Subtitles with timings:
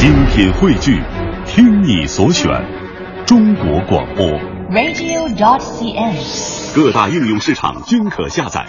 [0.00, 0.98] 精品汇聚，
[1.46, 2.48] 听你所选，
[3.26, 4.26] 中国广播。
[4.70, 6.74] radio.dot.cn，。
[6.74, 8.66] 各大应用市场均可下载。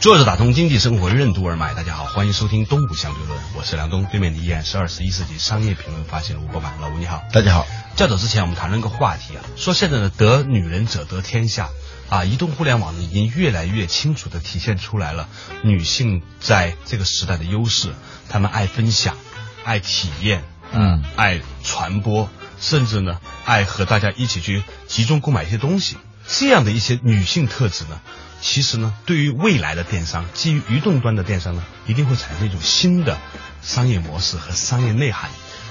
[0.00, 7.66] 坐着打通经济生活任督二脉，大家好，欢迎收听《东吴相对论》，我是梁东，对面的依然是二十一世纪商业评论发现人吴伯凡，老吴你好，大家好。
[7.96, 11.70] 较早之前我们谈论一个话题啊，说现在的得女人者得天下
[12.10, 15.30] 啊，移动互联网呢已经越来越清楚的体现出来了
[15.62, 17.88] 女性在这个时代的优势，
[18.28, 19.16] 她们爱分享，
[19.64, 22.28] 爱体验，嗯，爱传播，
[22.60, 25.96] 甚至呢爱和大家一起去集中购买一些东西，
[26.28, 28.00] 这样的一些女性特质呢。
[28.40, 33.18] 其实呢，对于未来的电商，基于移动端的电商呢，一定会产生一种新的
[33.62, 35.30] 商业模式和商业内涵。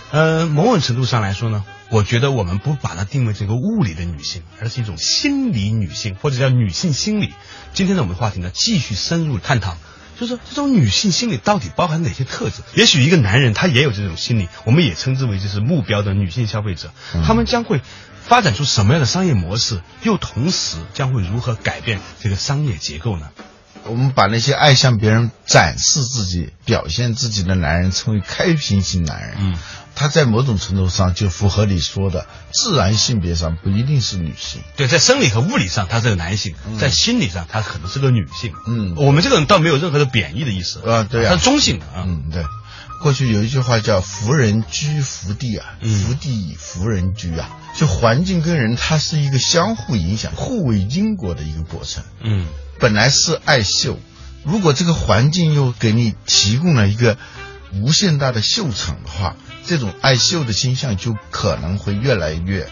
[0.09, 7.31] 呃，某种程度上来说呢，我觉得我们不把它定位成一个物理的女性，而是一种心理女性，或者叫女性心理。
[7.75, 9.78] 今天的我们的话题呢，继续深入探讨，
[10.20, 12.62] 就是这种女性心理到底包含哪些特质？
[12.76, 16.91] 也许一个男人他也有这种心理，我们也称之为就是目标的女性消费者，
[17.26, 17.81] 他们将会。
[18.25, 23.28] 发展出什么样的商业模式，又同时将会如何改变这个商业结构呢？
[23.84, 29.36] 我们把那些爱向别人展示自己、表现自己的男人称为开瓶型男人。
[29.39, 29.58] 嗯，
[29.95, 34.61] 他在某种程度上就符合你说的自然性别上不一定是女性。
[34.75, 38.53] 对，在生理和物理上他是个男性，在心理上他可能是个女性。
[38.67, 42.05] 嗯，我们这个倒没有任何的贬义的意思啊，对啊，它是中性的啊。
[42.08, 42.44] 嗯，对。
[43.02, 52.05] 过去有一句话叫“福人居福地啊，嗯福地以福人居啊”，就环境跟人它是一个相互影响、互为因果的一个过程。
[52.23, 52.47] 嗯，
[52.80, 54.00] 本来是爱秀，
[54.45, 57.17] 如果这个环境又给你提供了一个
[57.75, 59.35] 无限大的秀场的话，
[59.66, 62.69] 这种爱秀的倾向就可能会越来越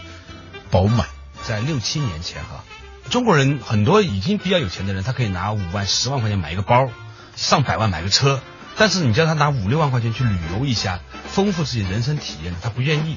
[0.70, 1.08] 饱满。
[1.42, 2.64] 在六七年前哈，
[3.10, 6.88] 中国人很多已经比较有钱的人，他可以拿五万、十万块钱买一个包，
[7.34, 8.40] 上百万买个车。
[8.76, 13.16] 但是你叫他拿五六万块钱去旅游一下，丰富自己人生体验，他不愿意。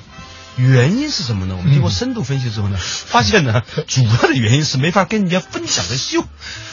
[0.58, 1.56] 原因是什么呢？
[1.58, 6.24] 我们经过深度分析之后呢，发现呢，主要的原因是没法跟人家分享的秀。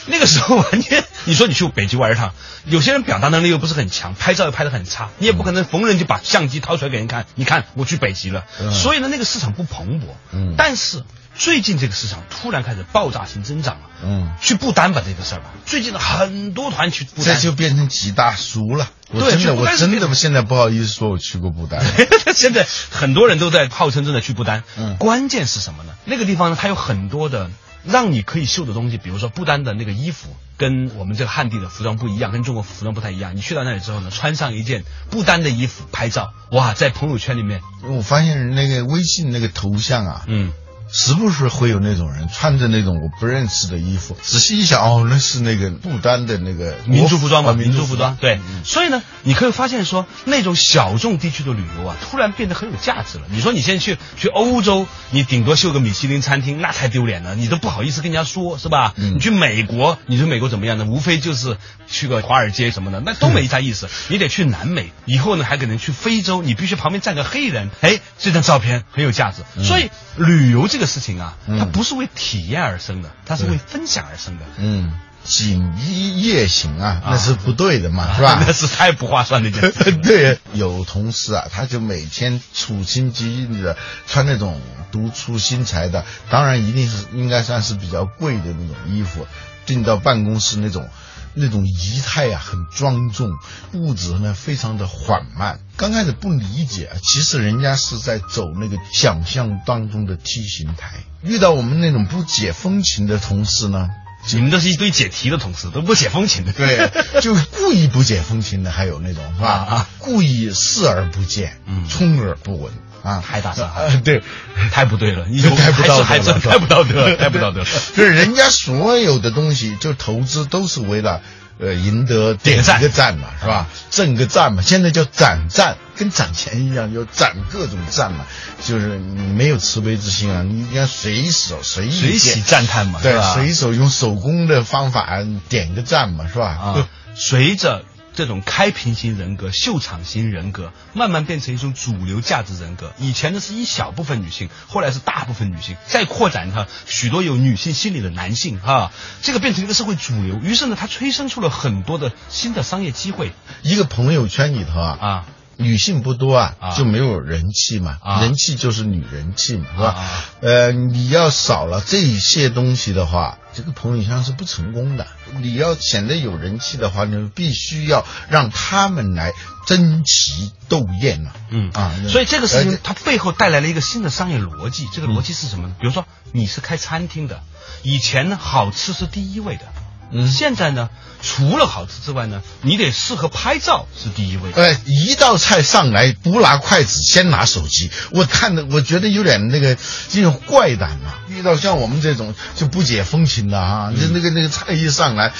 [0.05, 2.33] 那个时候完全，你说你去北极玩一趟，
[2.65, 7.25] 有些人表达能力又不是很强，拍照又拍得很差，你也不可能逢人就把相机掏出来给人看。
[7.35, 10.05] 你看我去北极了，所以呢，那个市场不蓬勃。
[10.31, 11.03] 嗯，但是。
[11.35, 18.87] 最近这个市场突然开始爆炸性增长了，嗯，去不丹吧这个事儿吧，最近的很多团去不丹，这就变成几大叔了。
[19.09, 21.83] 我对，真的我真的现在不好意思说我去过不丹。
[22.35, 25.93] 现在很多人都在号称真的去不丹，嗯，关键是什么呢？
[26.05, 27.49] 那个地方呢，它有很多的
[27.83, 33.35] 让你可以秀的东西，比如说不丹的那个衣服跟我们这个汉地的服装不一样，跟中国服装不太一样。
[33.35, 40.51] 你去到那里之后呢，穿上一件不丹的衣服拍照，哇，在朋友圈里面，我发现那个微信那个头像啊，嗯。
[40.95, 48.15] 时不时会有那种人穿着那种我不认识的衣服，仔细一想，哦，那是那个不丹的那个民族服装嘛，啊、民族服装。
[48.21, 53.23] 对，嗯、所以呢，你可以发现说，那种小众地区的旅游啊，突然变得很有价值了。
[53.31, 58.93] 你说你现在去去欧洲，你顶多秀个米其林餐厅，那太丢脸了，你都不好意思跟人家说，是吧？
[58.95, 60.85] 嗯、你去美国，你说美国怎么样呢？
[60.85, 61.57] 无非就是
[61.89, 63.89] 去个华尔街什么的，那都没啥意思。
[64.09, 69.41] 你得去南美，以后呢还可能去非洲，你必须旁边站个黑人，哎，这张照片很有价值。
[69.57, 71.35] 嗯、所以旅游这个事情啊。
[71.47, 74.45] 嗯它不是为体验而生的，它是为分享而生的。
[74.57, 78.43] 嗯，锦衣夜行啊，那是不对的嘛，啊、 是吧？
[78.45, 79.91] 那是太不划算的一件事。
[80.03, 83.77] 对，有同事啊，他就每天处心积虑的
[84.07, 84.61] 穿那种
[84.91, 89.27] 独出心裁的，当然一定是应该算是比较贵的那种衣服，
[89.65, 90.89] 进到办公室那种。
[91.35, 93.31] 那种仪态啊，很庄重，
[93.71, 95.59] 步子呢非常的缓慢。
[95.75, 101.03] 刚开始不理解，其实人家是在走那个想象当中的梯形台。
[101.23, 103.89] 遇到我们那种不解风情的同事呢，
[104.33, 106.53] 你们都是一堆解题的同事，都不解风情的。
[106.53, 109.49] 对，就故意不解风情的，还有那种是吧？
[109.49, 112.71] 啊，故意视而不见，嗯，充耳不闻。
[113.03, 114.01] 啊，太大声啊！
[114.03, 114.23] 对，
[114.71, 117.63] 太不对了，你太不道德还是太不道德，太不道德。
[117.95, 121.21] 就是人家所有的东西，就投资都是为了
[121.59, 123.67] 呃赢得点赞个赞嘛，是吧？
[123.89, 128.25] 挣个赞嘛，现在叫攒赞，跟攒钱一样，就攒各种赞嘛。
[128.65, 135.17] 就是你没有慈悲之心啊，你应该随手随意随喜赞叹嘛，对，随手用手工的方法
[135.49, 136.45] 点个赞嘛，是吧？
[136.47, 137.83] 啊，随着。
[138.13, 142.93] 这种开屏型人格、秀场型人格，慢慢变成一种主流价值人格。
[142.99, 150.39] 以前呢是一小部分女性，后来是大部分女性，再扩展它许多有女性心理的男性，哈，这个变成一个社会主流。
[150.41, 153.31] 于是呢，它催生出了很多的新的商业机会。
[153.61, 155.25] 一个朋友圈里头啊啊，
[155.57, 159.87] 女性不多啊，啊就没有人气嘛，啊人气就是女人气嘛，是吧？
[159.89, 165.07] 啊呃，你要少了这些东西的话，这个朋友圈是不成功的。
[165.39, 169.33] 你要显得有人气的话，你必须要让他们来
[169.65, 171.31] 争奇斗艳嘛。
[171.49, 174.87] 嗯啊，所以这个事情它背后带来了一个新的商业逻辑。
[174.91, 175.75] 这个逻辑是什么呢？
[175.79, 177.41] 比如说你是开餐厅的，
[177.83, 179.65] 以前呢好吃是第一位的，
[180.13, 180.89] 嗯现在呢
[181.21, 184.53] 除了好吃之外呢，你得适合拍照是第一位哎。
[184.55, 189.77] 呃，一道菜上来不拿筷子，先拿手机，我看的我觉得有点那个
[190.09, 191.23] 这种怪胆啊。
[191.29, 195.31] 遇到像我们这种就不解风情的啊，就那个那个菜一上来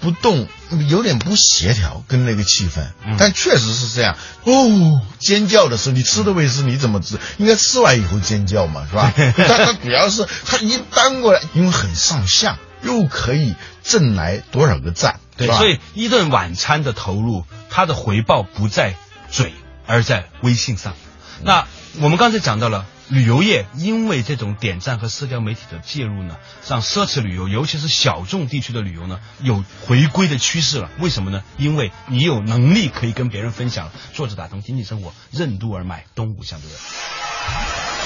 [0.00, 0.48] 不动，
[0.88, 2.80] 有点不协调跟那个气氛。
[3.06, 7.18] 嗯但确实是这样哦，尖叫的时候你吃的位置你怎么吃？
[7.38, 9.12] 应该吃完以后尖叫嘛，是吧？
[9.16, 18.94] 但他主要是他一端过来，因为很上相，又可以挣来多少个赞，对，吧所以一顿晚餐的投入，它的回报不在
[19.30, 19.52] 嘴，
[19.86, 20.94] 而在微信上。
[21.42, 21.66] 那
[22.00, 22.86] 我们刚才讲到了。
[23.10, 26.36] 旅游业因为这种点赞和社交媒体的介入呢，
[26.68, 30.90] 让奢侈旅游，尤其是小众地区的旅游呢，有回归的趋势了。
[30.98, 31.42] 为什么呢？
[31.56, 36.78] 因为你有能力可以跟别人分享，坐着打通经济生活，任督而脉，东吴相对论。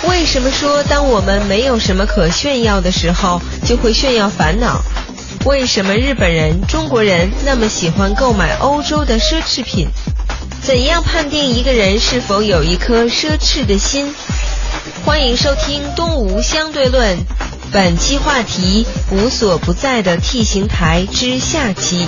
[0.09, 4.81] 为什么说当我们没有什么可炫耀的时候，就会炫耀烦恼？
[5.45, 9.89] 为什么日本人、中国人那么喜欢购买欧洲的奢侈品？
[10.61, 14.15] 怎样判定一个人是否有一颗奢侈的心？
[15.05, 17.17] 欢迎收听《东吴相对论》，
[17.73, 22.07] 本期话题“无所不在的 T 型台”之下期。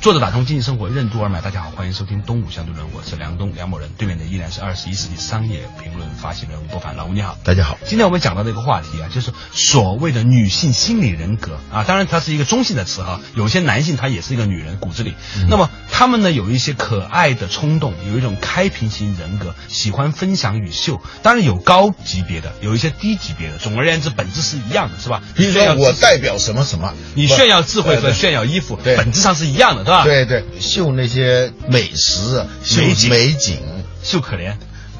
[0.00, 1.42] 坐着打通经济生活，任督二脉。
[1.42, 3.90] 大家好，欢迎收听《东吴相对论》，我是梁东，梁某人。
[3.98, 7.36] 对面的依然是二十一世纪商业评论发行人吴伯凡，老吴你好。
[7.44, 7.76] 大家好。
[7.84, 15.14] 今天我们讲到的一个话题啊，就是所谓的女性心理人格啊，当然它是一个中性的词哈、有些男性他也是一个女人骨子里，
[15.50, 25.20] 那么他们呢有一些可爱的冲动，有一种开屏型人格，喜欢分享与秀，当然有高级别的，有一些低级别的，总而言之本质是一样的，是吧？
[25.34, 33.58] 比如说我代表什么什么，你炫耀智慧和炫耀衣服，本质上是一样的，对吧？，对对，秀那些美食，秀美景美景。
[34.02, 34.54] 秀可怜。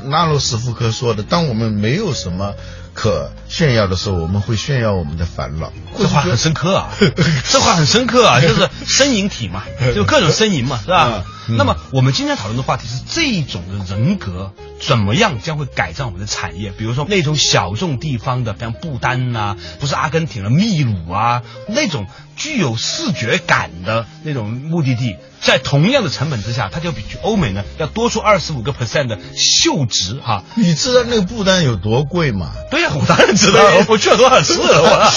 [0.05, 2.55] 纳罗斯福科说的，当我们没有什么
[2.95, 5.73] 可炫耀的时候，我们会炫耀我们的烦恼。
[5.99, 6.91] 这话很深刻啊，
[7.51, 9.63] 这话很深刻啊， 就是呻吟体嘛，
[9.95, 11.25] 就各种呻吟嘛，是吧？
[11.49, 16.71] 嗯那么我们今天讨论的话题是这种的人格怎么样将会改善我们的产业？
[16.71, 22.06] 比如说那种小众地方的，像不丹呐、不是阿根廷的，秘鲁啊，那种
[22.37, 30.44] 具有视觉感的那种目的地，在同样的成本之下，它就比去欧美呢要多出二十五个 percent 的秀值哈。
[30.55, 32.50] 你知道那个不丹有多贵吗？
[32.71, 35.11] 对呀、我当然知道，我我去了多少次了，我。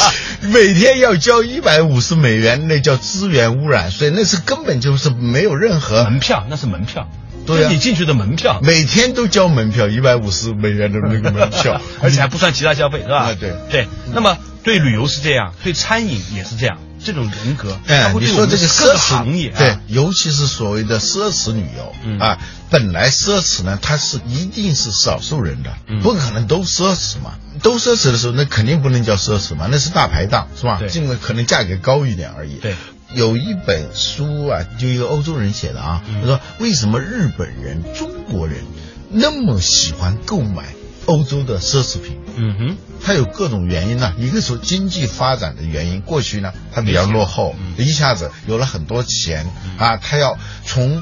[0.50, 7.08] 每天要交一百五十美元，那叫资源污染税，那是根本就是没有任何门票那是门票，
[7.46, 13.18] 对你进去的门票，每天都交门票，一百五十美元的那个门票， 而且还不算其他消费，是吧？
[13.18, 13.88] 啊对对。
[14.14, 22.38] 那么对旅游是这样，对餐饮也是这样，这种人格，哎，你说这个奢侈行业啊，对，尤其是所谓的奢侈旅游、嗯啊，
[22.70, 27.34] 本来奢侈呢，它是一定是少数人的，嗯不可能都奢侈嘛。
[27.62, 30.90] 都奢侈的时候，那肯定不能叫奢侈嘛，那是大排档，是吧对？
[30.90, 32.56] 尽管可能价格高一点而已。
[32.56, 32.76] 对。
[33.16, 36.22] 有一本书啊，就一个欧洲人写的啊，嗯。
[36.22, 38.58] 他说为什么日本人、中国人
[39.10, 40.74] 那么喜欢购买
[41.06, 42.20] 欧洲的奢侈品？
[42.36, 47.86] 嗯哼，它有各种原因呢、一个是经济发展的原因，过去呢它比较落后，嗯。
[47.86, 49.46] 一下子有了很多钱、
[49.78, 51.02] 啊，他要从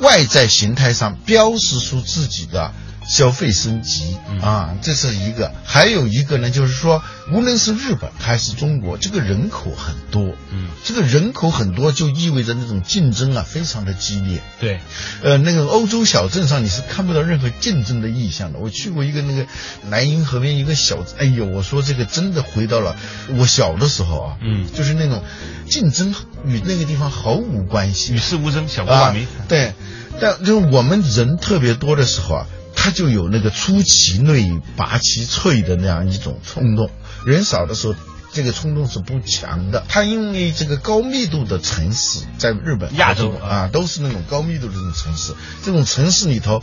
[0.00, 2.72] 外在形态上标识出自己的
[3.08, 5.52] 消费升级、嗯啊，这是一个。
[5.64, 14.42] 还有一个呢，就是说，无论是日本还是中国，这个人口很多，嗯，这个人口很多就意味着那种竞争啊非常的激烈。
[14.60, 14.80] 对，
[15.22, 18.58] 呃，那个欧洲小镇上你是看不到任何竞争的意向的。
[18.58, 19.46] 我去过一个那个
[19.88, 22.96] 莱茵河边一个小镇，哎呦，我说这个真的回到了
[23.38, 25.22] 我小的时候啊，嗯就是那种
[25.68, 29.74] 竞争与那个地方毫无关系与世无争，小国啊寡民。，对，
[30.20, 36.88] 但就是我们人特别多的时候啊，他就有那个出其内拔其萃的那样一种冲动，
[37.24, 37.96] 人少的时候。
[38.32, 43.30] 这个冲动是不强的，他因为这个高密度的城市，在日本、亚洲。
[43.30, 45.32] 啊，都是那种高密度的这种城市，
[45.64, 46.62] 这种城市里头，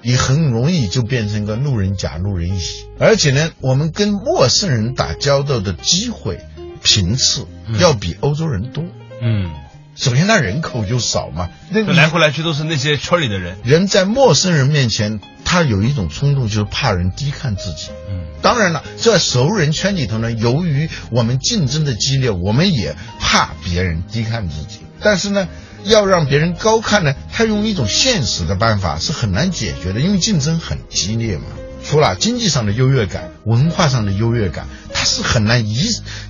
[0.00, 2.60] 你很容易就变成一个路人甲、路人乙，
[2.98, 6.40] 而且呢，我们跟陌生人打交道的机会
[6.82, 7.46] 频次
[7.78, 8.82] 要比欧洲人多。
[9.20, 9.50] 嗯，
[9.96, 13.58] 首先，他人口就少嘛，那就来回来去都是那些村里的人。
[13.62, 17.90] 人在陌生人面前他有一种冲动，就是怕人低看自己。
[18.08, 24.80] 嗯，当然了，在熟人圈里头呢，由于我们竞争的激烈，我们也怕别人低看自己。
[25.00, 25.48] 但是呢，
[25.84, 31.44] 要让别人高看呢，他用一种现实的办法是很难解决的，因为竞争很激烈嘛。
[31.86, 35.76] 除了经济上的优越感、文化上的优越感，他是很难一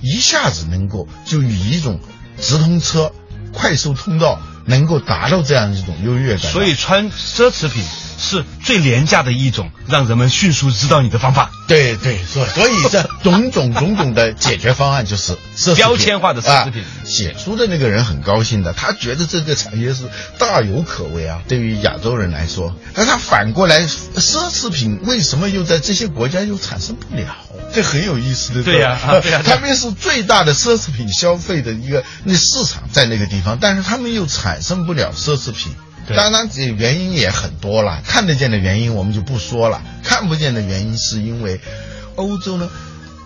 [0.01, 2.01] 一下子能够就以一种
[2.41, 3.13] 直通车、
[3.53, 6.51] 快速通道能够达到这样一种优越感。
[6.51, 7.83] 所以穿奢侈品
[8.17, 11.51] 是最廉价的一种让人们迅速知道你的方法。
[11.67, 20.03] 对对，所所以这种种种种的解决方案就是奢侈品标签化的奢侈品啊写书的那个人很高兴的，他觉得这个产业是
[20.37, 21.41] 大有可为啊。
[21.47, 27.35] 对于亚洲人来说，但他反过来，奢侈品为什么又在这些国家又产生不了？
[27.75, 28.63] 这很有意思的。
[28.63, 35.75] 对呀啊对呀他们是最大的奢侈品消费的一个那市场在那个地方，但是他们又产生不了奢侈品。
[36.15, 38.01] 当然，这原因也很多了。
[38.05, 41.59] 看得见的原因我们就不说了，看不见的原因是因为
[42.15, 42.69] 欧洲呢，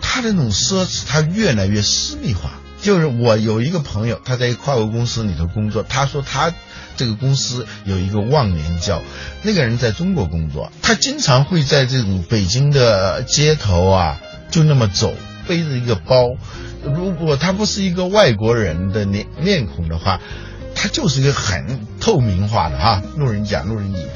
[0.00, 2.50] 它的那种奢侈，它越来越私密化。
[2.82, 6.50] 就是我有一个朋友，他在一个跨国公司里头工作，他说他
[6.96, 9.02] 这个公司有一个忘年交，
[9.42, 14.18] 那个人在中国工作，他经常会在这种北京的街头啊，
[14.50, 15.14] 就那么走，
[15.46, 16.28] 背着一个包。
[16.82, 20.20] 如果他不是一个外国人的面面孔的话，
[20.74, 24.06] 他就是一个很透明化的哈，路人甲路人乙。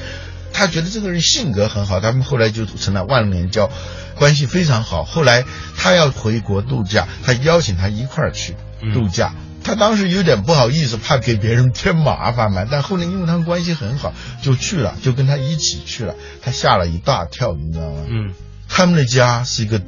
[0.52, 3.70] 他觉得这个人性格很好，他们后来就成了忘年交，
[4.14, 5.04] 关系非常好。
[5.04, 5.44] 后来
[5.76, 8.54] 他要回国度假，他邀请他一块儿去
[8.94, 9.34] 度假。
[9.64, 12.66] 他当时有点不好意思，怕给别人添麻烦嘛。
[12.70, 14.12] 但后来因为他们关系很好，
[14.42, 16.14] 就去了，就跟他一起去了。
[16.40, 18.02] 他吓了一大跳，你知道吗？
[18.08, 18.34] 嗯，
[18.68, 19.80] 他们的家是一个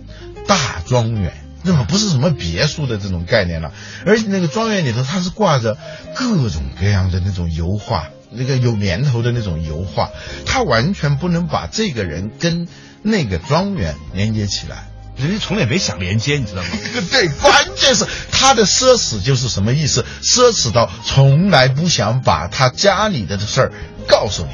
[0.47, 3.73] 大庄园，那么不是什么别墅的这种概念了，
[4.05, 5.77] 而且那个庄园里头它是挂着
[6.15, 10.11] 各种各样的那种油画，那个有年头的那种油画，
[10.45, 12.69] 他完全不能把这个人跟
[13.03, 14.89] 那个庄园连接起来。
[15.17, 16.69] 人家从来没想连接，你知道吗？
[17.11, 20.05] 对，关键是他的奢侈就是什么意思？
[20.23, 23.73] 奢侈到从来不想把他家里的事儿
[24.07, 24.51] 告诉你。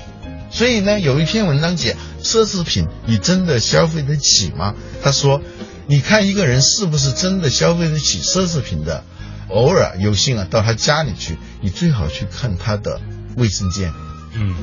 [0.52, 4.76] 所以呢，有一篇文章写奢侈品，你真的消费得起吗？
[5.02, 5.42] 他说，
[5.86, 9.04] 你看一个人是不是真的消费得起奢侈品的，
[9.48, 13.00] 偶尔有幸啊到他家里去，你最好去看他的
[13.36, 13.92] 卫生间，
[14.34, 14.54] 嗯，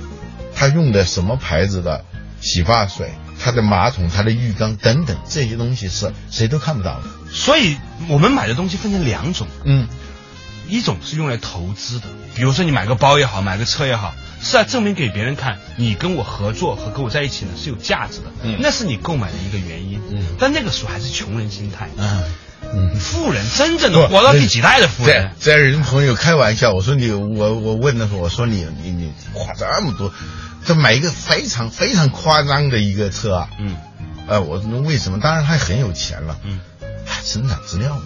[0.56, 2.06] 他用的什么牌子的
[2.42, 7.04] 洗发水，他的马桶、他的浴缸等等这些东西是谁都看不到的。
[7.32, 9.88] 所以我们买的东西分成两种，嗯。
[10.72, 20.02] 一种是用来投资的，比如说你买个包也好，买个车也好，是要证明给别人看，你跟我合作和跟我在一起呢是有价值的，嗯那是你购买的一个原因。
[20.12, 22.24] 嗯但那个时候还是穷人心态，嗯
[22.74, 23.00] 嗯。
[23.00, 25.54] 富人真正的活到第几代的富人在？
[25.54, 30.14] 在人朋友开玩笑，我说你我我问的时候，我说你你你花这么多，
[30.66, 33.76] 这买一个非常非常夸张的一个车啊，嗯
[34.28, 35.20] 呃，我说为什么？
[35.20, 36.60] 当然他很有钱了，嗯，
[37.08, 38.02] 哎生产资料，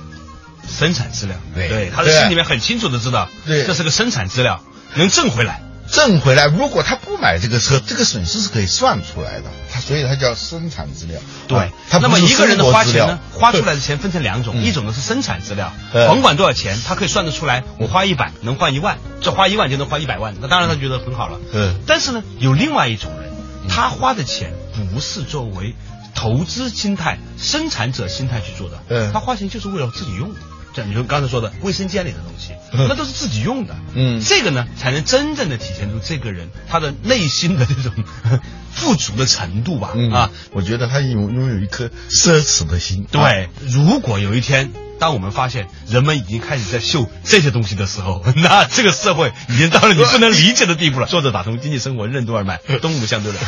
[0.67, 4.61] 生产资料，对他的心里面很清楚的知道，对这是个生产资料，
[4.95, 5.61] 能挣回来。
[5.93, 6.47] 挣回来。
[6.47, 11.21] 如果他不买这个车，这个损失是可以算出来的，他所以他叫生产资料。
[11.47, 11.71] 对
[12.01, 21.39] 那么一个人的花钱呢，花出来的钱分成两种，嗯一种呢是生产资料，呃甭管多少钱，他可以算得出来，我花一百能换一万，这花一万就能换一百万，那当然他觉得很好了。
[21.53, 23.31] 嗯但是呢，有另外一种人，
[23.69, 24.51] 他花的钱
[24.91, 25.75] 不是作为
[26.15, 30.31] 投资心态、生产者心态去做的，嗯他花钱就是为了自己用。
[30.73, 37.93] 这你说刚才说的卫生间里的东西， 嗯那都是自己用的，嗯这个呢才能真正的体现出这个人他的内心的这种
[38.73, 43.05] 富足的程度吧，嗯啊，我觉得他拥拥有一颗奢侈的心。
[43.11, 51.05] 啊对，如果有一天，当我们发现人们已经开始在秀这些东西的时候， 那这个社会已经到了你不能理解的地步了。
[51.05, 53.43] 作者打通经济生活任督二脉，东吴相对论。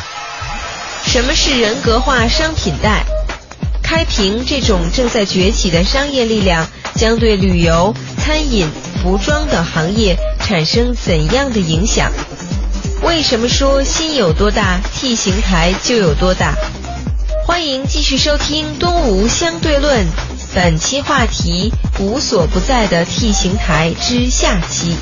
[1.06, 3.04] 什么是人格化商品贷？
[3.86, 6.66] 开平这种正在崛起的商业力量，
[6.96, 8.66] 将对旅游、餐饮、
[9.00, 12.10] 服装等行业产生怎样的影响？
[13.04, 16.56] 为什么说心有多大，T 型台就有多大？
[17.46, 20.04] 欢迎继续收听《东吴相对论》，
[20.52, 24.96] 本期话题：无所不在的 T 型台之下期。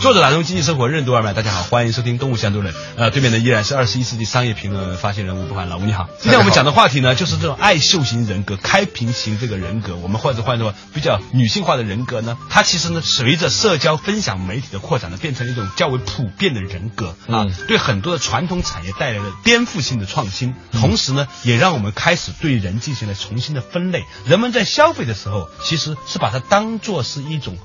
[0.00, 2.74] 作者打通经济生活任督二脉，大家好，欢迎收听动物相对论。
[2.96, 6.08] 呃，对面的依然是二十一世纪商业评论发现人吴不凡，老吴你好。
[6.18, 24.06] 今天我们讲的话题呢，就是这种爱秀型人格、开屏型这个人格，我们或者换作比较女性化的人格呢，它其实呢，随着社交分享媒体的扩展呢，变成了一种较为普遍的人格啊，嗯对很多的传统产业带来了颠覆性的创新，同时呢，也让我们开始对人进行了重新的分类。
[24.24, 27.58] 人们在消费的时候，其实是把它当做是一种。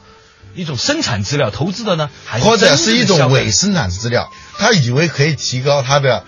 [0.55, 6.23] 一种生产资料，投资的呢，还或者是一种伪生产资料，他以为可以提高他的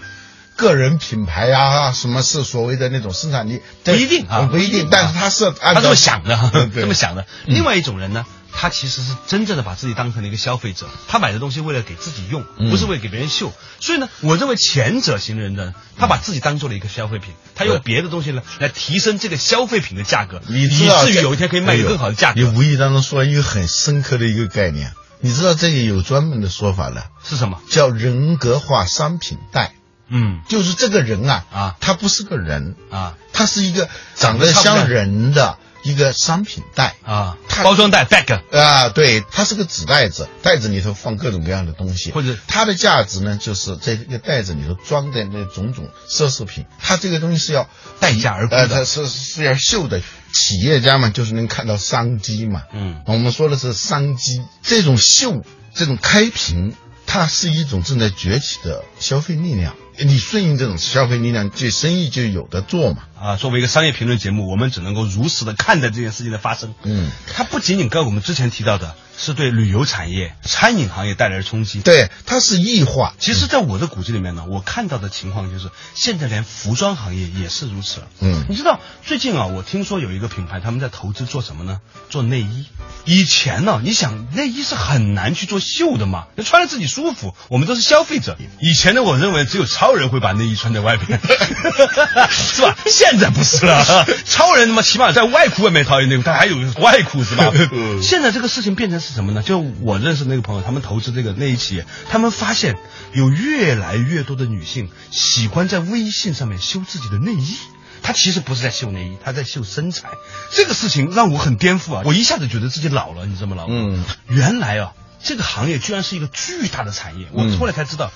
[0.55, 3.61] 个人品牌啊，什么是所谓的那种生产力？
[3.83, 7.25] 不一定啊，不一定，但是他是按照他这么想的， 对这么想的。
[7.45, 8.25] 另外一种人呢，
[8.59, 12.71] 他其实是真正的把自己当成了一个消费者，他买的东西为了给自己用，嗯。
[12.71, 13.53] 不是为了给别人秀。
[13.79, 22.41] 所以呢，我认为前者型的人呢，他把自己当做了一个消费品，他用别的东西呢来提升这个消费品的价格，你以至于有一天可以卖给更好的价格。
[22.41, 27.61] 你无意当中说了一个很深刻的一个概念，你知道这里有专门的说法了，是什么？
[27.69, 29.75] 叫人格化商品带，
[30.07, 30.41] 嗯。
[30.49, 31.75] 就是这个人啊啊。
[31.79, 33.15] 他不是个人，啊。
[33.33, 36.95] 他是一个长得像人的一个商品袋。
[37.03, 50.01] 啊，他包装袋 bag 啊，对，它是个纸袋子，袋子里头放各种各样的东西，或者它的价值呢，就是在这个袋子里头装的那种种奢侈品，它这个东西是要代价而沽呃，它是是要秀的。
[50.33, 55.41] 企业家嘛，就是能看到商机嘛，嗯我们说的是商机，这种秀，
[55.73, 56.75] 这种开屏，
[57.07, 59.73] 它是一种正在崛起的消费力量。
[59.99, 63.03] 你顺应这种消费力量，这生意就有的做嘛。
[63.19, 66.75] 啊，作为一个商业评论节目，我们只能够如实的看待这件事情的发生。
[66.83, 71.81] 嗯，它不仅仅跟我们之前提到的是对旅游产业、餐饮行业带来的冲击。
[71.81, 73.15] 对，它是异化。
[73.17, 78.03] 其实，在我的骨子里面呢，我看到的情况就是，现在连服装行业也是如此。
[78.21, 81.79] 嗯你知道最近啊，我听说有一个品牌他们在投资做什么呢？
[82.11, 82.67] 做内衣。
[83.05, 88.37] 以前呢，你想内衣是很难去做秀的嘛，就穿着自己舒服，我们都是消费者。
[88.61, 91.19] 以前呢，我认为只有超人会把内衣穿在外边，
[92.29, 92.75] 是吧？
[92.85, 97.51] 现在不是了， 超人他妈起码在外裤外面套一内裤，他还有外裤是吧？
[97.71, 99.43] 嗯现在这个事情变成是什么呢？
[99.43, 102.77] 就我认识那个朋友，他们投资这个内衣企业，他们发现
[103.13, 107.57] 有越来越多的女性喜欢在微信上面修自己的内衣。
[108.03, 110.07] 他其实不是在秀内衣，他在秀身材。
[110.53, 112.03] 这个事情让我很颠覆啊！
[112.05, 113.65] 我一下子觉得自己老了，你知道吗，老？
[113.67, 117.27] 嗯，原来啊，这个行业居然是一个巨大的产业。
[117.33, 118.11] 我嗯后来才知道，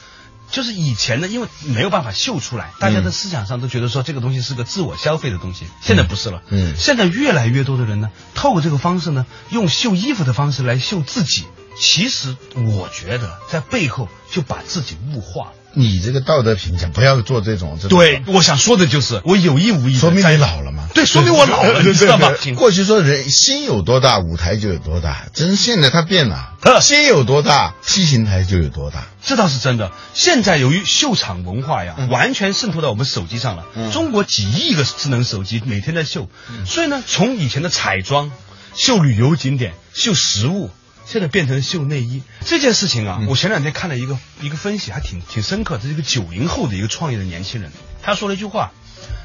[0.52, 5.66] 就是以前呢，因为没有办法秀出来，大家的思想上都觉得说这个东西是个自我消费的东西。
[5.82, 11.46] 现在不是了，嗯现在越来越多的人呢，透过这个方式呢，用秀衣服的方式来秀自己。
[11.80, 15.52] 其实我觉得在背后就把自己物化了。
[15.74, 17.98] 你这个道德评价不要做这种这种。
[17.98, 20.90] 对，我想说的就是，我有意无意说明在你老了嘛？
[20.94, 22.30] 对，说明我老了，你知道吗？
[22.58, 29.06] 过去说人心有多大，舞台就有多大，真现在它变了 呃，心有多大，T 形台就有多大。
[29.24, 29.94] 这倒是真的。
[30.14, 33.66] 现在由于秀场文化呀，嗯完全渗透到我们手机上了。
[33.74, 36.28] 嗯中国几亿个智能手机每天在秀，
[36.68, 38.30] 所以呢，从以前的彩妆、
[38.76, 40.70] 秀旅游景点、秀食物。
[41.12, 45.78] 现在变成秀内衣这件事情啊，嗯我前两天看了一个一个分析，还挺挺深刻。
[45.78, 47.70] 这是一个九零后的一个创业的年轻人，
[48.02, 48.72] 他说了一句话，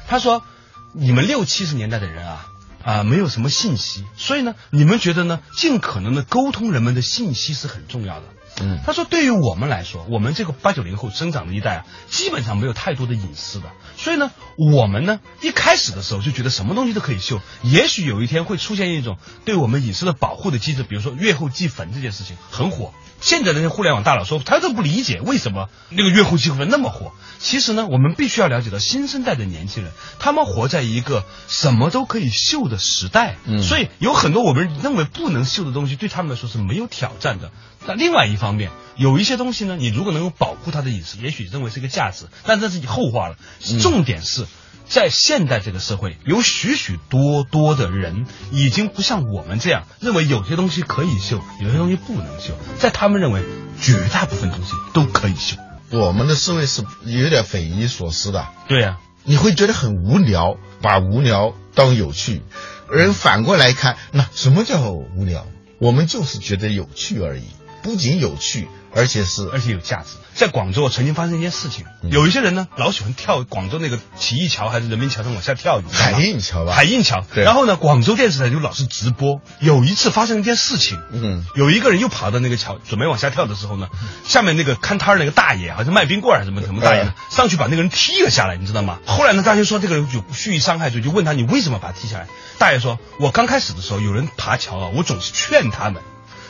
[0.05, 0.43] 他说
[0.91, 2.45] ：“你们六七十年代的人啊，
[2.83, 8.25] 啊、没有什么信息，所以呢，你们觉得呢，尽可能的沟通人们的信息是很重要的。”
[8.61, 22.93] 嗯他说：“对于我们来说，我们这个八九零后生长的一代啊，基本上没有太多的隐私的，所以呢，我们呢一开始的时候就觉得什么东西都可以秀，也许有一天会出现一种对我们隐私的保护的机制，比如说月后祭坟这件事情很火。
[23.19, 27.13] 现在的那些互联网大佬说，他都不理解为什么那个月后祭坟那么火。
[27.39, 37.51] 其实呢，我们必须要了解到新生代的年轻人，他们活在一个什么都可以秀的时代，嗯所以有很多我们认为不能秀的东西，对他们来说是没有挑战的。
[37.87, 43.37] 那另外一方面，有一些东西呢，你如果能够保护他的隐私，也许认为是一个价值，但这是你后话了。
[43.81, 44.45] 重点是。
[44.89, 52.57] 在现代这个社会，有许许多多的人已经不像我们这样认为有些东西可以秀，有些东西不能秀。
[52.79, 53.43] 在他们认为，
[53.81, 55.57] 绝大部分东西都可以秀。
[55.89, 62.41] 我们的思维是有点匪夷所思的，对呀、你会觉得很无聊，把无聊当有趣。
[62.89, 65.45] 而反过来看，那什么叫无聊？
[65.81, 67.43] 我们就是觉得有趣而已，
[67.81, 70.17] 不仅有趣，而且是而且有价值。
[70.35, 76.73] 在广州曾经发生一件事情，嗯有一些人呢老喜欢跳广州那个起义桥还是人民桥上往下跳，海印桥吧？
[76.73, 77.25] 海印桥。
[77.33, 79.41] 对然后呢，广州电视台就老是直播。
[79.59, 83.87] 有一次发生一件事情，嗯有一个人又跑到那个桥准备往下跳的时候呢，
[84.25, 88.99] 下面那个看摊儿那个大爷，好像卖冰棍儿还是什么什么大爷呢，上去把那个人踢了下来，你知道吗？
[89.07, 92.27] 后来呢，大家说这个人有蓄意伤害罪，就问他你为什么把他踢下来？
[92.59, 96.03] 大爷说，我刚开始的时候有人爬桥啊，我总是劝他们。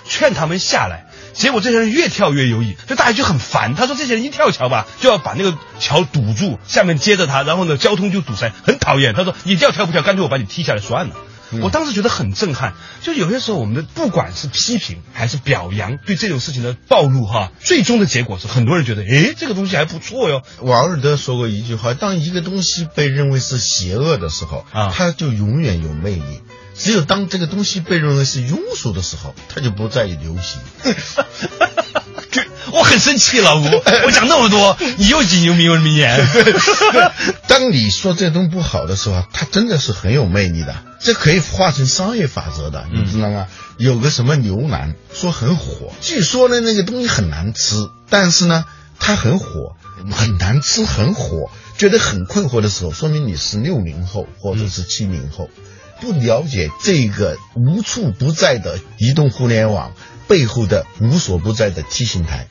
[0.09, 1.06] 劝他们下来，
[1.37, 3.75] 结果这些人越跳越有瘾，就大家就很烦。
[3.75, 9.13] 他说这些人一跳桥吧，就要把那个桥堵住，下面接着他，然后呢交通就堵塞，很讨厌。
[9.13, 11.15] 他说你跳跳不跳，干脆我把你踢下来算了。
[11.61, 20.41] 我当时觉得很震撼，就有些时候我们的不管是批评还是表扬，对这种事情的暴露哈，最终的结果是很多人觉得，诶，这个东西还不错哟。
[20.59, 26.41] 王尔德说过一句话：当一个东西被认为是邪恶的时候，啊它就永远有魅力。
[26.77, 30.61] 只有当这个东西被认为是庸俗的时候，它就不再流行。
[32.31, 33.63] 这我很生气，老吴，
[34.05, 36.19] 我讲那么多， 你又引用名人名言。
[37.47, 43.47] 当你说这东西不好的时候，它真的是很有魅力的，这可以化成商业法则的，你知道吗？
[43.77, 48.65] 有个什么牛腩说很火，据说呢那个东西很难吃，但是呢
[48.99, 49.75] 它很火，
[50.11, 55.49] 很难吃很火，觉得很困惑的时候，说明你是六零后或者是七零后，
[56.01, 59.93] 不了解这个无处不在的移动互联网
[60.27, 62.47] 背后的无所不在的 T 形台。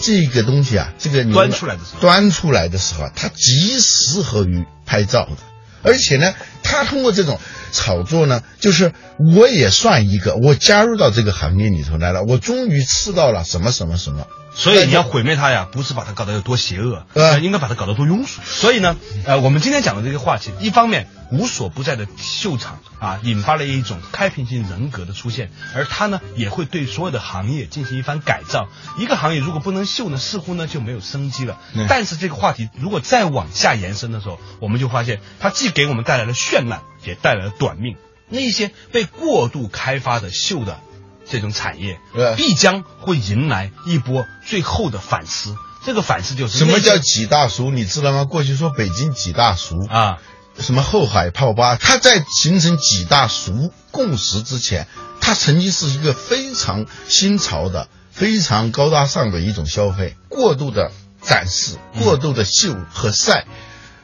[0.00, 5.36] 这个东西啊，这个牛端出来的时候端出来的时候啊，它极适合于拍照的，
[5.82, 7.40] 而且呢，它通过这种
[7.72, 14.26] 炒作呢，就是我也算一个，我加入到这个行业里头来了，我终于吃到了什么什么什么。
[14.54, 18.40] 所以你要毁灭它呀，不是把它搞得有多邪恶，呃呃应该把它搞得多庸俗。
[18.44, 28.66] 所以呢，呃，我们今天讲的这个话题，一方面无所不在的秀场啊，引发了一种开瓶型人格的出现，而它呢也会对所有的行业进行一番改造。
[28.98, 31.58] 一个行业如果不能秀呢，似乎呢就没有生机了。
[31.76, 37.96] 嗯但是这个话题如果再往下延伸的时候，我们就发现它既给我们带来了绚烂，也带来了短命。
[38.28, 40.80] 那些被过度开发的秀的
[41.26, 45.54] 这种产业对，必将会迎来一波最后的反思。
[45.86, 47.70] 这个反思就是什么叫几大熟？
[47.70, 48.24] 你知道吗？
[48.24, 50.18] 过去说北京几大熟啊？
[50.58, 54.88] 什么后海泡吧，它在形成几大熟共识之前，
[55.20, 60.16] 它曾经是一个非常新潮的、非常高大上的一种消费。
[60.28, 60.90] 过度的
[61.22, 63.46] 展示、过度的秀和晒，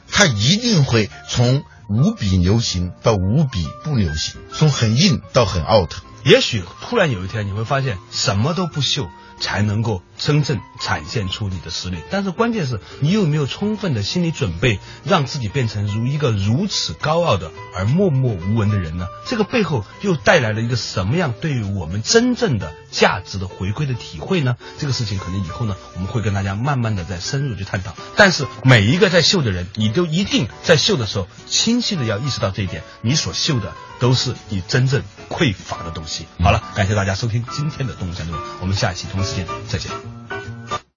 [0.09, 5.91] 它一定会从无比流行到无比不流行，从很硬到很 out。
[6.23, 9.07] 也许突然有一天你会发现，什么都不秀，
[9.39, 11.97] 才能够真正展现出你的实力。
[12.09, 19.05] 但是关键是你有没有充分的心理准备，让自己变成如一个如此高傲的而默默无闻的人呢？
[19.27, 24.55] 这个背后又带来了一个什么样对于我们真正的价值的回归的体会呢？
[24.79, 27.93] 这个事情可能以后呢，我们会跟大家慢慢的再深入去探讨。
[28.15, 36.25] 但是每一个在秀的人，你都一定在秀的时候清晰的要意识到这一点，你所秀的都是你真正匮乏的东西。
[36.39, 40.14] 好了，感谢大家收听今天的动物相对论，我们下一期同一时间再见。